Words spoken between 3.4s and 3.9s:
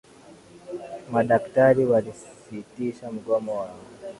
wao